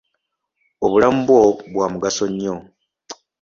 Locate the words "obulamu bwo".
0.85-1.41